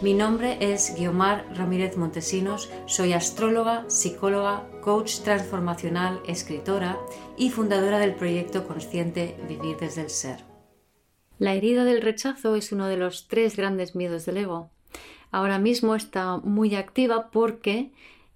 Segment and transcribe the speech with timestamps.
[0.00, 6.96] Mi nombre es Guiomar Ramírez Montesinos, soy astróloga, psicóloga, coach transformacional, escritora
[7.36, 10.44] y fundadora del proyecto consciente Vivir desde el Ser.
[11.40, 14.70] La herida del rechazo es uno de los tres grandes miedos del ego.
[15.32, 17.90] Ahora mismo está muy activa porque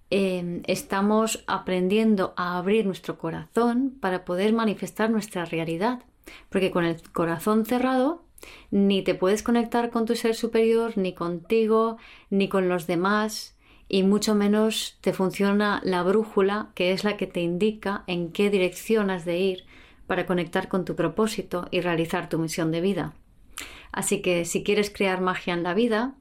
[0.09, 6.03] eh, estamos aprendiendo a abrir nuestro corazón para poder manifestar nuestra realidad.
[6.49, 8.23] Porque con el corazón cerrado
[8.71, 11.97] ni te puedes conectar con tu ser superior, ni contigo,
[12.29, 13.57] ni con los demás,
[13.87, 18.49] y mucho menos te funciona la brújula, que es la que te indica en qué
[18.49, 19.65] dirección has de ir
[20.07, 23.13] para conectar con tu propósito y realizar tu misión de vida.
[23.91, 26.15] Así que si quieres crear magia en la vida,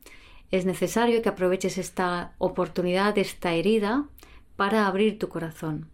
[0.50, 4.04] es necesario que aproveches esta oportunidad, esta herida,
[4.56, 5.88] para abrir tu corazón.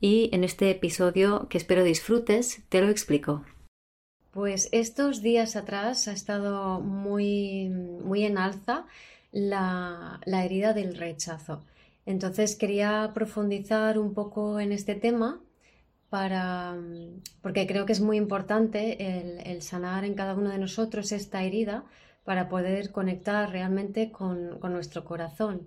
[0.00, 3.42] Y en este episodio que espero disfrutes, te lo explico.
[4.36, 8.84] Pues estos días atrás ha estado muy, muy en alza
[9.32, 11.64] la, herida del rechazo.
[12.04, 15.40] Entonces quería profundizar un poco en este tema
[16.10, 16.76] para,
[17.40, 21.86] porque creo que es muy importante el, sanar en cada uno de nosotros esta herida
[22.22, 25.66] para poder conectar realmente con, nuestro corazón.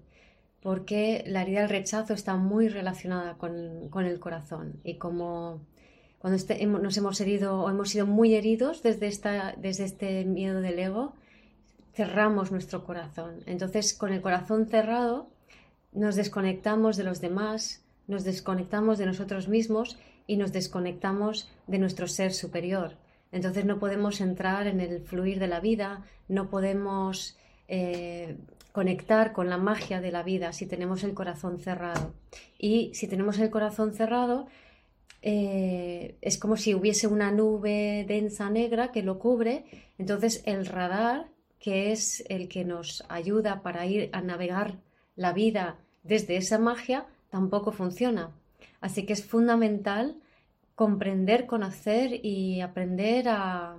[0.61, 5.59] Porque la herida del rechazo está muy relacionada con, con el corazón y como
[6.19, 11.13] cuando este, nos hemos herido o hemos sido muy heridos desde, este miedo del ego,
[11.93, 13.41] cerramos nuestro corazón.
[13.45, 15.29] Entonces, con el corazón cerrado,
[15.93, 19.97] nos desconectamos de los demás, nos desconectamos de nosotros mismos
[20.27, 22.97] y nos desconectamos de nuestro ser superior.
[23.31, 27.37] Entonces no podemos entrar en el fluir de la vida, no podemos
[27.67, 28.37] eh,
[28.71, 32.13] conectar con la magia de la vida si tenemos el corazón cerrado.
[32.57, 34.47] Y si tenemos el corazón cerrado,
[35.21, 39.65] eh, es como si hubiese una nube densa negra que lo cubre,
[39.97, 41.27] entonces el radar,
[41.59, 44.79] que es el que nos ayuda para ir a navegar
[45.15, 48.31] la vida desde esa magia, tampoco funciona.
[48.79, 50.15] Así que es fundamental
[50.75, 53.77] comprender, conocer y aprender a,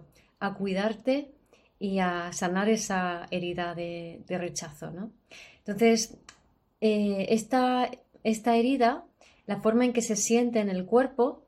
[0.58, 1.32] cuidarte
[1.78, 4.92] y a sanar esa herida de, rechazo.
[5.58, 6.18] Entonces,
[6.82, 7.90] eh, esta,
[8.22, 9.06] esta herida
[9.50, 11.42] la forma en que se siente en el cuerpo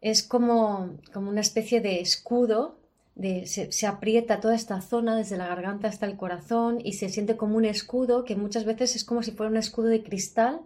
[0.00, 2.74] es como, como una especie de escudo,
[3.14, 7.36] de, se, aprieta toda esta zona desde la garganta hasta el corazón y se siente
[7.36, 10.62] como un escudo que muchas veces es como si fuera un escudo de cristal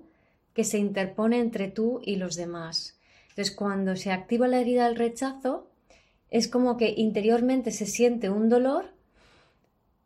[0.54, 2.96] que se interpone entre tú y los demás.
[3.28, 5.68] Entonces cuando se activa la herida del rechazo
[6.30, 8.86] es como que interiormente se siente un dolor,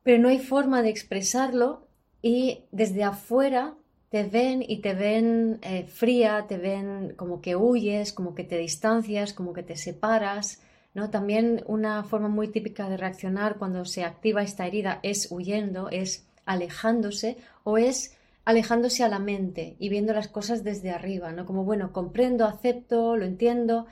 [0.02, 1.86] pero no hay forma de expresarlo
[2.22, 3.76] y desde afuera
[4.12, 8.58] te ven y te ven eh, fría, te ven como que huyes, como que te
[8.58, 10.60] distancias, como que te separas.
[10.92, 11.08] ¿no?
[11.08, 16.26] También una forma muy típica de reaccionar cuando se activa esta herida es huyendo, es
[16.44, 18.14] alejándose o es
[18.44, 21.46] alejándose a la mente y viendo las cosas desde arriba, ¿no?
[21.46, 23.86] Como, bueno, comprendo, acepto, lo entiendo,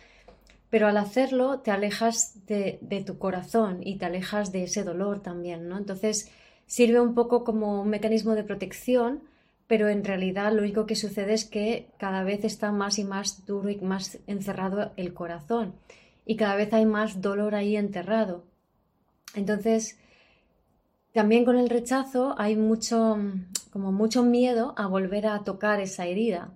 [0.69, 5.23] pero al hacerlo te alejas de, de tu corazón y te alejas de ese dolor
[5.23, 5.79] también, ¿no?
[5.79, 6.31] Entonces
[6.67, 9.23] sirve un poco como un mecanismo de protección
[9.71, 13.47] pero en realidad lo único que sucede es que cada vez está más y más
[13.47, 15.75] duro y más encerrado el corazón
[16.27, 18.43] y cada vez hay más dolor ahí enterrado.
[19.37, 19.97] Entonces,
[21.13, 23.17] también con el rechazo hay mucho,
[23.73, 26.51] como mucho miedo a volver a tocar esa herida.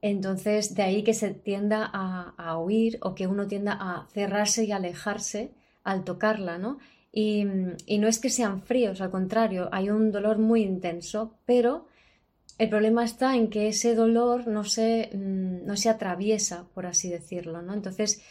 [0.00, 4.64] Entonces, de ahí que se tienda a, a huir o que uno tienda a cerrarse
[4.64, 5.52] y alejarse
[5.84, 6.78] al tocarla, ¿no?
[7.12, 7.44] Y,
[7.84, 11.88] y no es que sean fríos, al contrario, hay un dolor muy intenso, pero
[12.58, 17.10] el problema está en que ese dolor no se, mm, no se atraviesa, por así
[17.10, 17.74] decirlo, ¿no?
[17.74, 18.22] Entonces,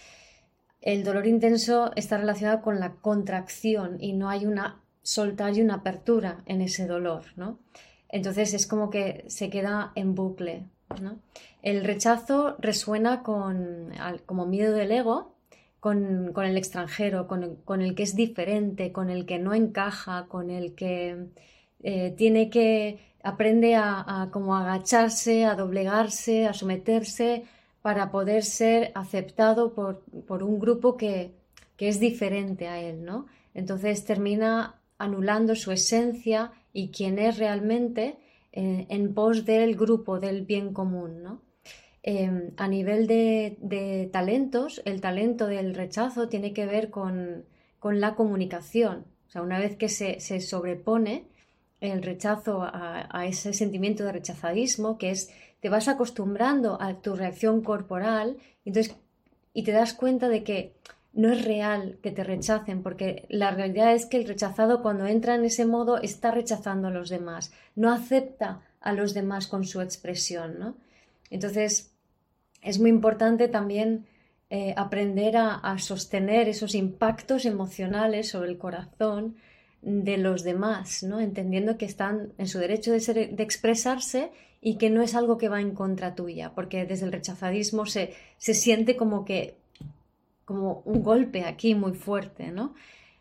[0.82, 5.76] el dolor intenso está relacionado con la contracción y no hay una soltar y una
[5.76, 7.60] apertura en ese dolor, ¿no?
[8.10, 10.66] Entonces es como que se queda en bucle,
[11.02, 11.20] ¿no?
[11.62, 13.92] El rechazo resuena con,
[14.26, 15.36] como miedo del ego,
[15.80, 20.74] con, el extranjero, con el, que es diferente, con el que no encaja, con el
[20.74, 21.28] que
[21.84, 27.44] eh, tiene que aprende a, como agacharse, a doblegarse, a someterse
[27.82, 31.34] para poder ser aceptado por, un grupo que,
[31.78, 33.26] es diferente a él, ¿no?
[33.54, 38.18] Entonces termina anulando su esencia y quién es realmente
[38.54, 41.42] eh, en pos del grupo, del bien común, ¿no?
[42.08, 47.46] Em, a nivel de, talentos, el talento del rechazo tiene que ver con,
[47.82, 49.06] la comunicación.
[49.28, 51.28] O sea, una vez que se, sobrepone
[51.82, 55.30] el rechazo a, ese sentimiento de rechazadismo, que es,
[55.60, 58.96] te vas acostumbrando a tu reacción corporal entonces,
[59.54, 60.74] y te das cuenta de que
[61.14, 65.36] no es real que te rechacen, porque la realidad es que el rechazado cuando entra
[65.36, 69.82] en ese modo está rechazando a los demás, no acepta a los demás con su
[69.82, 70.76] expresión, ¿no?
[71.30, 71.94] Entonces,
[72.62, 74.06] es muy importante también
[74.50, 79.38] eh, aprender a, sostener esos impactos emocionales sobre el corazón
[79.86, 81.20] de los demás, ¿no?
[81.20, 85.38] entendiendo que están en su derecho de, ser, de expresarse y que no es algo
[85.38, 89.58] que va en contra tuya, porque desde el rechazadismo se, se siente como que
[90.44, 92.74] como un golpe aquí muy fuerte, ¿no?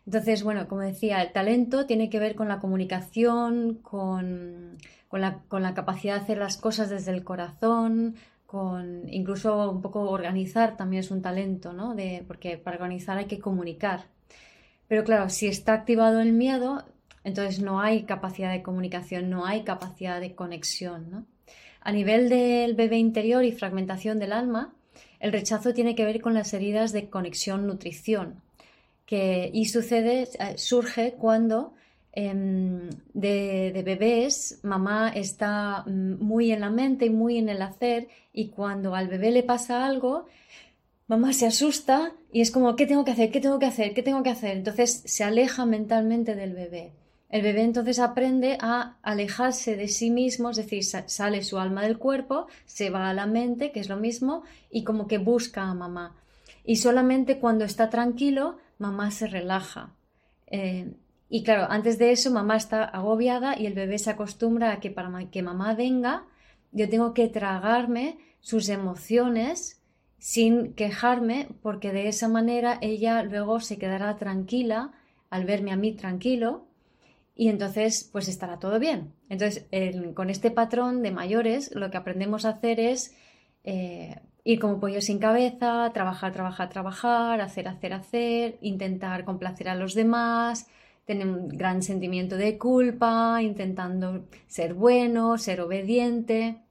[0.05, 4.77] Entonces, bueno, como decía, el talento tiene que ver con la comunicación, con,
[5.07, 8.15] con, la, con la capacidad de hacer las cosas desde el corazón,
[8.45, 11.95] con incluso un poco organizar también es un talento, ¿no?
[11.95, 14.05] De, porque para organizar hay que comunicar.
[14.87, 16.83] Pero claro, si está activado el miedo,
[17.23, 21.25] entonces no hay capacidad de comunicación, no hay capacidad de conexión, ¿no?
[21.81, 24.73] A nivel del bebé interior y fragmentación del alma,
[25.19, 28.41] el rechazo tiene que ver con las heridas de conexión-nutrición,
[29.05, 31.73] que y sucede, eh, surge cuando
[32.17, 38.07] Em, de, bebés, mamá está mm, muy en la mente y muy en el hacer
[38.31, 40.25] y cuando al bebé le pasa algo,
[41.07, 43.31] mamá se asusta y es como, ¿qué tengo que hacer?
[43.31, 43.93] ¿Qué tengo que hacer?
[43.93, 44.57] ¿Qué tengo que hacer?
[44.57, 46.93] Entonces se aleja mentalmente del bebé.
[47.29, 51.97] El bebé entonces aprende a alejarse de sí mismo, es decir, sale su alma del
[51.97, 55.73] cuerpo, se va a la mente, que es lo mismo, y como que busca a
[55.73, 56.15] mamá.
[56.63, 59.93] Y solamente cuando está tranquilo, mamá se relaja.
[60.47, 60.93] Eh,
[61.27, 64.91] y claro, antes de eso mamá está agobiada y el bebé se acostumbra a que
[64.91, 66.25] para que mamá venga,
[66.71, 69.81] yo tengo que tragarme sus emociones
[70.25, 74.91] sin quejarme, porque de esa manera ella luego se quedará tranquila
[75.29, 76.65] al verme a mí tranquilo
[77.35, 79.13] y entonces pues estará todo bien.
[79.29, 79.67] Entonces,
[80.15, 83.15] con este patrón de mayores, lo que aprendemos a hacer es
[83.65, 89.75] eh, ir como pollo sin cabeza, trabajar, trabajar, trabajar, hacer, hacer, hacer, intentar complacer a
[89.75, 90.65] los demás,
[91.05, 96.63] tiene un gran sentimiento de culpa, intentando ser bueno, ser obediente.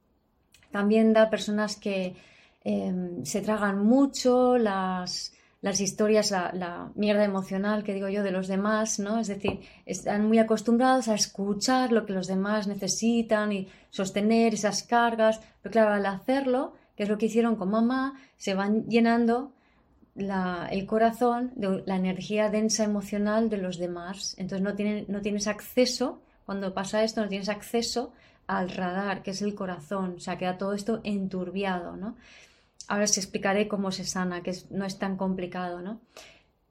[0.73, 2.17] También da personas que
[2.65, 5.33] em, se tragan mucho las,
[5.65, 9.19] las historias, la, mierda emocional que digo yo de los demás, ¿no?
[9.19, 14.83] Es decir, están muy acostumbrados a escuchar lo que los demás necesitan y sostener esas
[14.83, 19.53] cargas, pero claro, al hacerlo, que es lo que hicieron con mamá, se van llenando
[20.17, 24.35] el corazón de la energía densa emocional de los demás.
[24.39, 24.75] Entonces no,
[25.09, 28.13] no tienes acceso, cuando pasa esto, no tienes acceso
[28.47, 30.17] al radar, que es el corazón.
[30.19, 32.17] O sea, queda todo esto enturbiado, ¿no?
[32.89, 36.01] Ahora os explicaré cómo se sana, que no es tan complicado, ¿no?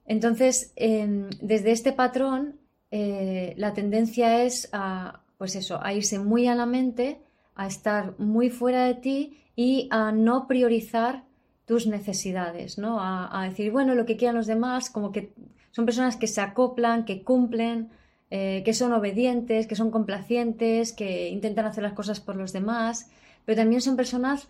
[0.06, 6.46] Entonces, em, desde este patrón, eh, la tendencia es a, pues eso, a irse muy
[6.46, 7.20] a la mente,
[7.54, 11.24] a estar muy fuera de ti y a no priorizar
[11.66, 12.98] tus necesidades, ¿no?
[13.00, 15.32] A, decir, bueno, lo que quieran los demás, como que
[15.70, 17.90] son personas que se acoplan, que cumplen,
[18.30, 23.10] eh, que son obedientes, que son complacientes, que intentan hacer las cosas por los demás,
[23.44, 24.48] pero también son personas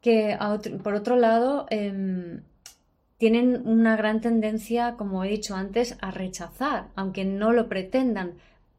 [0.00, 0.36] que,
[0.82, 2.42] por otro lado, em,
[3.18, 8.34] tienen una gran tendencia, como he dicho antes, a rechazar, aunque no lo pretendan,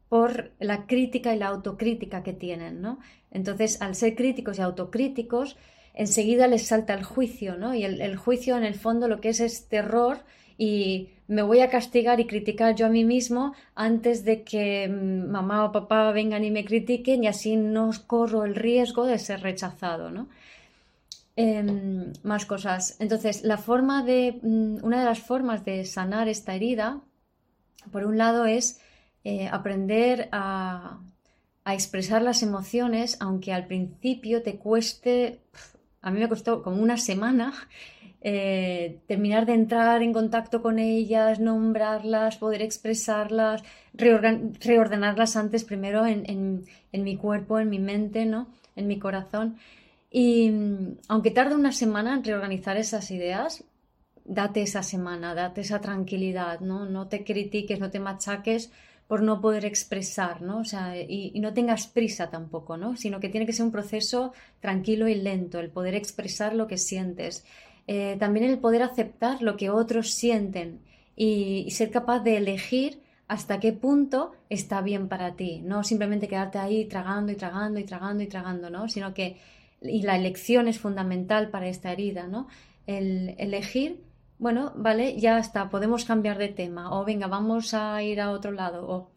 [0.08, 2.98] por la crítica y la autocrítica que tienen, ¿no?
[3.30, 5.56] Entonces, al ser críticos y autocríticos,
[5.94, 7.74] enseguida les salta el juicio, ¿no?
[7.74, 10.18] Y el, juicio en el fondo lo que es es terror
[10.58, 15.30] y me voy a castigar y criticar yo a mí mismo antes de que mm,
[15.30, 19.42] mamá o papá vengan y me critiquen y así no corro el riesgo de ser
[19.42, 20.28] rechazado, ¿no?
[21.36, 22.96] Em, más cosas.
[23.00, 27.00] Entonces, la forma de, mm, una de las formas de sanar esta herida,
[27.92, 28.80] por un lado, es
[29.24, 31.00] eh, aprender a,
[31.66, 35.40] expresar las emociones, aunque al principio te cueste
[36.02, 37.52] a mí me costó como una semana
[38.22, 43.62] eh, terminar de entrar en contacto con ellas, nombrarlas, poder expresarlas,
[43.94, 48.48] reordenarlas antes primero en, mi cuerpo, en mi mente, ¿no?
[48.76, 49.56] en mi corazón.
[50.10, 53.64] Y mm, aunque tarde una semana en reorganizar esas ideas,
[54.24, 56.84] date esa semana, date esa tranquilidad, ¿no?
[56.84, 58.70] No te critiques, no te machaques
[59.10, 60.58] por no poder expresar, ¿no?
[60.58, 62.96] O sea, y, no tengas prisa tampoco, ¿no?
[62.96, 66.78] Sino que tiene que ser un proceso tranquilo y lento, el poder expresar lo que
[66.78, 67.44] sientes.
[67.88, 70.80] Eh, también el poder aceptar lo que otros sienten
[71.16, 76.58] y, ser capaz de elegir hasta qué punto está bien para ti, no simplemente quedarte
[76.58, 78.88] ahí tragando y tragando y tragando y tragando, ¿no?
[78.88, 79.36] Sino que,
[79.82, 82.48] y la elección es fundamental para esta herida, ¿no?
[82.86, 84.02] El elegir,
[84.38, 88.52] bueno, vale, ya está, podemos cambiar de tema, o venga, vamos a ir a otro
[88.52, 89.10] lado, o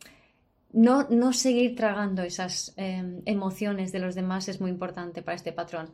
[0.74, 5.52] no, no seguir tragando esas em, emociones de los demás es muy importante para este
[5.52, 5.92] patrón.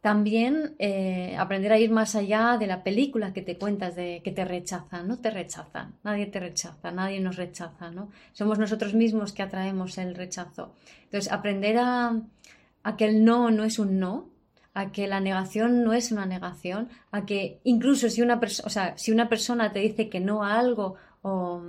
[0.00, 4.32] También eh, aprender a ir más allá de la película que te cuentas de que
[4.32, 8.10] te rechazan, no te rechazan, nadie te rechaza, nadie nos rechaza, ¿no?
[8.32, 10.74] Somos nosotros mismos que atraemos el rechazo.
[11.04, 12.18] Entonces, aprender a,
[12.96, 14.28] que el no no es un no,
[14.74, 18.96] a que la negación no es una negación, a que incluso si una, o sea,
[18.96, 21.62] si una persona te dice que no a algo o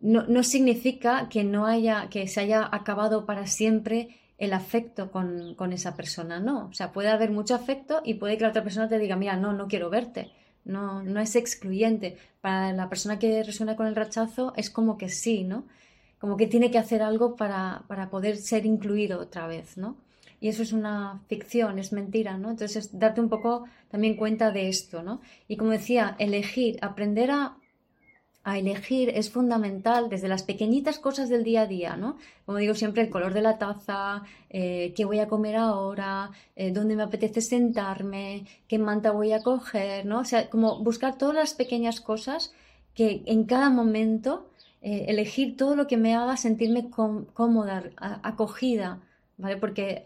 [0.00, 5.72] no, no significa que no haya, que se haya acabado para siempre el afecto con,
[5.72, 6.66] esa persona, no.
[6.66, 9.36] O sea, puede haber mucho afecto y puede que la otra persona te diga, mira,
[9.36, 10.32] no, no quiero verte.
[10.64, 12.16] No, no es excluyente.
[12.40, 15.64] Para la persona que resuena con el rechazo es como que sí, ¿no?
[16.18, 19.96] Como que tiene que hacer algo para, para poder ser incluido otra vez, ¿no?
[20.42, 22.50] Y eso es una ficción, es mentira, ¿no?
[22.50, 25.20] Entonces, darte un poco también cuenta de esto, ¿no?
[25.46, 27.58] Y como decía, elegir, aprender a
[28.58, 32.16] elegir es fundamental desde las pequeñitas cosas del día a día, ¿no?
[32.44, 36.72] Como digo siempre, el color de la taza, eh, qué voy a comer ahora, eh,
[36.72, 40.18] dónde me apetece sentarme, qué manta voy a coger, ¿no?
[40.18, 42.52] O sea, como buscar todas las pequeñas cosas
[42.94, 47.84] que en cada momento eh, elegir todo lo que me haga sentirme cómoda,
[48.24, 49.00] acogida,
[49.36, 49.56] ¿vale?
[49.56, 50.04] Porque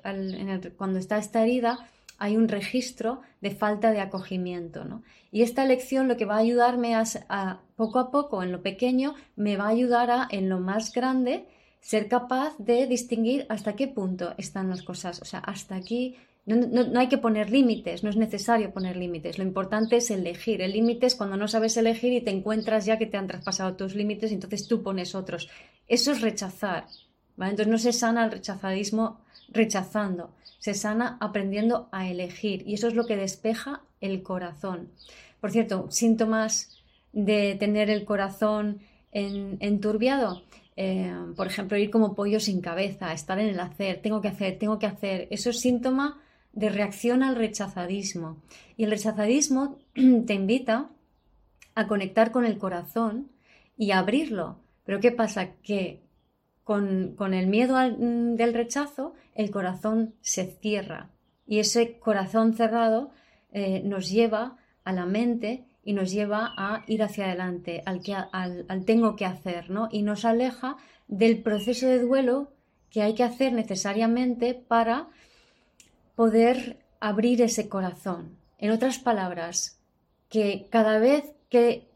[0.76, 4.85] cuando está esta herida hay un registro de falta de acogimiento.
[4.85, 5.02] ¿no?
[5.30, 9.14] Y esta lección lo que va a ayudarme a, poco a poco, en lo pequeño,
[9.37, 11.47] me va a ayudar a, en lo más grande,
[11.80, 15.21] ser capaz de distinguir hasta qué punto están las cosas.
[15.21, 16.16] O sea, hasta aquí
[16.47, 19.37] no, no, hay que poner límites, no es necesario poner límites.
[19.37, 20.62] Lo importante es elegir.
[20.62, 23.75] El límite es cuando no sabes elegir y te encuentras ya que te han traspasado
[23.75, 25.49] tus límites entonces tú pones otros.
[25.88, 26.87] Eso es rechazar.
[27.38, 32.95] Entonces no se sana el rechazadismo rechazando, se sana aprendiendo a elegir y eso es
[32.95, 34.88] lo que despeja el corazón.
[35.40, 36.76] Por cierto, síntomas
[37.12, 38.81] de tener el corazón
[39.12, 40.43] enturbiado,
[40.76, 44.59] eh, por ejemplo, ir como pollo sin cabeza, estar en el hacer, tengo que hacer,
[44.59, 46.21] tengo que hacer, eso es síntoma
[46.52, 48.37] de reacción al rechazadismo.
[48.76, 49.78] Y el rechazadismo
[50.26, 50.90] te invita
[51.75, 53.31] a conectar con el corazón
[53.78, 54.59] y a abrirlo.
[54.85, 55.52] Pero ¿qué pasa?
[55.62, 56.00] Que
[56.66, 61.11] con, el miedo mm, del rechazo, el corazón se cierra.
[61.46, 63.12] Y ese corazón cerrado
[63.52, 68.14] eh, nos lleva a la mente y nos lleva a ir hacia adelante, al, que,
[68.14, 69.88] al, tengo que hacer, ¿no?
[69.92, 72.50] Y nos aleja del proceso de duelo
[72.90, 75.06] que hay que hacer necesariamente para
[76.16, 78.37] poder abrir ese corazón.
[78.58, 79.78] En otras palabras,
[80.28, 81.87] que cada vez que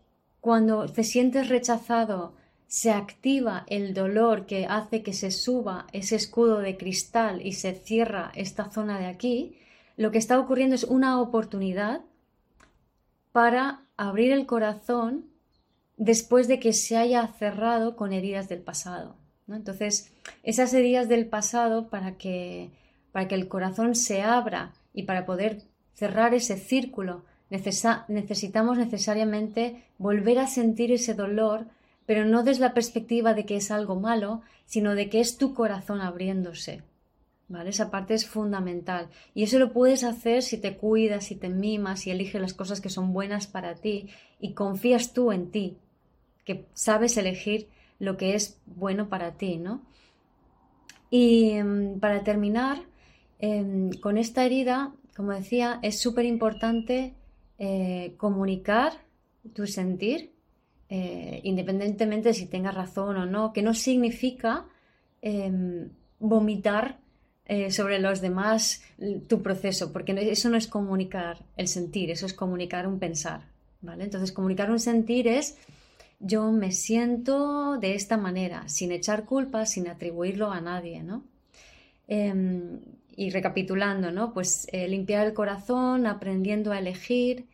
[0.40, 2.34] cuando te sientes rechazado,
[2.70, 7.74] se activa el dolor que hace que se suba ese escudo de cristal y se
[7.74, 9.58] cierra esta zona de aquí,
[9.96, 12.02] lo que está ocurriendo es una oportunidad
[13.32, 15.26] para abrir el corazón
[15.96, 19.16] después de que se haya cerrado con heridas del pasado.
[19.48, 20.12] Entonces,
[20.44, 22.70] esas heridas del pasado, para que,
[23.10, 30.38] para que el corazón se abra y para poder cerrar ese círculo, necesitamos necesariamente volver
[30.38, 31.66] a sentir ese dolor
[32.10, 35.54] pero no desde la perspectiva de que es algo malo, sino de que es tu
[35.54, 36.82] corazón abriéndose.
[37.46, 37.70] ¿Vale?
[37.70, 39.10] Esa parte es fundamental.
[39.32, 42.80] Y eso lo puedes hacer si te cuidas, si te mimas, si eliges las cosas
[42.80, 44.08] que son buenas para ti
[44.40, 45.76] y confías tú en ti,
[46.44, 47.68] que sabes elegir
[48.00, 49.80] lo que es bueno para ti, ¿no?
[51.10, 52.82] Y em, para terminar,
[53.38, 57.14] em, con esta herida, como decía, es súper importante
[57.60, 58.94] eh, comunicar
[59.54, 60.39] tu sentir
[60.92, 64.66] eh, independientemente de si tengas razón o no, que no significa
[65.22, 66.98] em, vomitar
[67.46, 68.82] eh, sobre los demás
[69.28, 73.42] tu proceso, porque eso no es comunicar el sentir, eso es comunicar un pensar,
[73.80, 74.02] ¿vale?
[74.02, 75.56] Entonces, comunicar un sentir es
[76.18, 81.22] yo me siento de esta manera, sin echar culpa, sin atribuirlo a nadie, ¿no?
[82.08, 82.80] Em,
[83.14, 84.34] y recapitulando, ¿no?
[84.34, 87.46] Pues eh, limpiar el corazón, aprendiendo a elegir,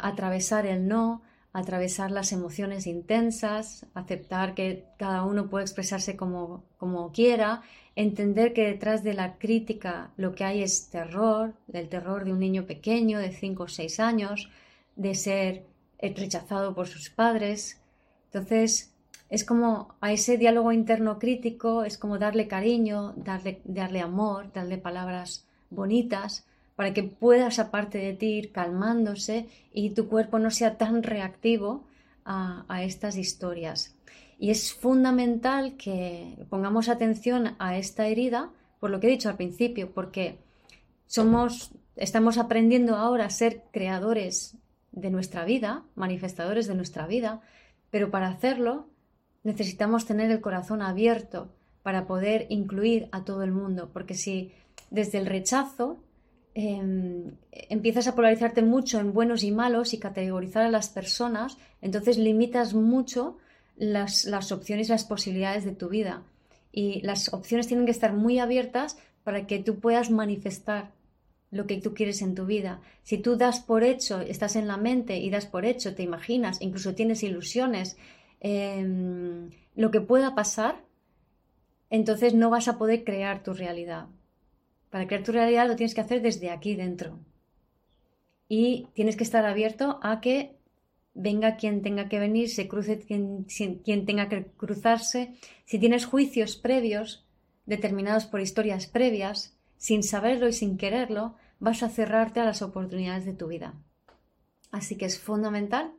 [0.00, 1.22] atravesar el no,
[1.54, 7.62] atravesar las emociones intensas, aceptar que cada uno puede expresarse como, como quiera,
[7.94, 12.40] entender que detrás de la crítica lo que hay es terror, del terror de un
[12.40, 14.50] niño pequeño de 5 o 6 años,
[14.96, 15.64] de ser
[16.00, 17.80] rechazado por sus padres.
[18.26, 18.92] Entonces,
[19.30, 24.76] es como a ese diálogo interno crítico, es como darle cariño, darle, darle amor, darle
[24.76, 30.76] palabras bonitas, para que puedas, aparte de ti, ir calmándose y tu cuerpo no sea
[30.76, 31.84] tan reactivo
[32.24, 33.94] a, estas historias.
[34.38, 38.50] Y es fundamental que pongamos atención a esta herida,
[38.80, 40.38] por lo que he dicho al principio, porque
[41.06, 44.56] somos, estamos aprendiendo ahora a ser creadores
[44.90, 47.42] de nuestra vida, manifestadores de nuestra vida,
[47.90, 48.88] pero para hacerlo
[49.42, 51.52] necesitamos tener el corazón abierto
[51.82, 54.52] para poder incluir a todo el mundo, porque si
[54.90, 56.02] desde el rechazo
[56.54, 62.16] em, empiezas a polarizarte mucho en buenos y malos y categorizar a las personas, entonces
[62.16, 63.38] limitas mucho
[63.76, 66.22] las, las opciones y las posibilidades de tu vida.
[66.72, 70.92] Y las opciones tienen que estar muy abiertas para que tú puedas manifestar
[71.50, 72.80] lo que tú quieres en tu vida.
[73.04, 76.60] Si tú das por hecho, estás en la mente y das por hecho, te imaginas,
[76.60, 77.96] incluso tienes ilusiones,
[78.40, 80.82] em, lo que pueda pasar,
[81.90, 84.08] entonces no vas a poder crear tu realidad.
[84.94, 87.18] Para crear tu realidad lo tienes que hacer desde aquí dentro.
[88.48, 90.54] Y tienes que estar abierto a que
[91.14, 95.34] venga quien tenga que venir, se cruce quien, tenga que cruzarse.
[95.64, 97.26] Si tienes juicios previos,
[97.66, 103.24] determinados por historias previas, sin saberlo y sin quererlo, vas a cerrarte a las oportunidades
[103.24, 103.74] de tu vida.
[104.70, 105.90] Así que es fundamental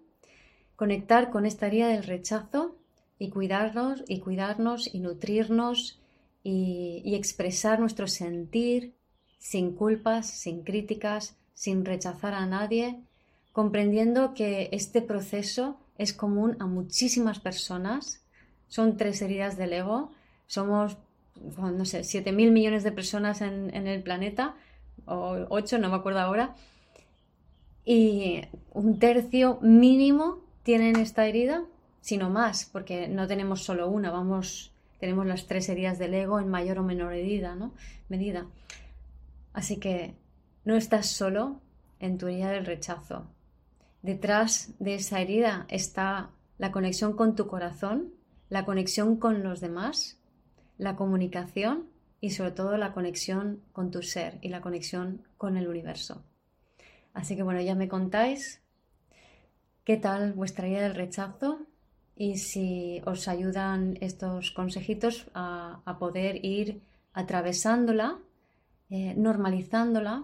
[0.77, 2.77] conectar con esta herida del rechazo
[3.19, 5.99] y cuidarnos y cuidarnos y nutrirnos
[6.47, 8.93] y, expresar nuestro sentir
[9.39, 13.01] sin culpas, sin críticas, sin rechazar a nadie,
[13.51, 18.21] comprendiendo que este proceso es común a muchísimas personas.
[18.67, 20.11] Son tres heridas del ego.
[20.45, 20.97] Somos,
[21.57, 24.55] no sé, 7 mil millones de personas en, en el planeta
[25.05, 26.55] o ocho, no me acuerdo ahora,
[27.83, 31.63] y un tercio mínimo tienen esta herida,
[32.01, 36.49] sino más, porque no tenemos solo una, vamos, tenemos las tres heridas del ego en
[36.49, 37.73] mayor o menor medida, ¿no?
[38.09, 38.45] medida.
[39.53, 40.15] Así que
[40.63, 41.61] no estás solo
[41.99, 43.27] en tu herida del rechazo.
[44.01, 48.13] Detrás de esa herida está la conexión con tu corazón,
[48.49, 50.19] la conexión con los demás,
[50.77, 51.87] la comunicación
[52.21, 56.23] y sobre todo la conexión con tu ser y la conexión con el universo.
[57.13, 58.61] Así que bueno, ya me contáis
[59.83, 61.65] qué tal vuestra idea del rechazo
[62.15, 66.81] y si os ayudan estos consejitos a, poder ir
[67.13, 68.17] atravesándola,
[68.89, 70.23] eh, normalizándola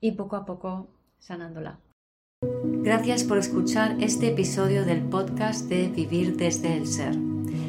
[0.00, 1.78] y poco a poco sanándola.
[2.42, 7.16] Gracias por escuchar este episodio del podcast de Vivir desde el Ser.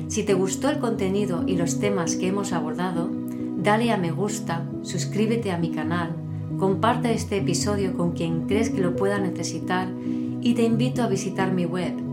[0.07, 3.09] Si te gustó el contenido y los temas que hemos abordado,
[3.57, 6.15] dale a me gusta, suscríbete a mi canal,
[6.57, 9.89] comparte este episodio con quien crees que lo pueda necesitar
[10.41, 12.12] y te invito a visitar mi web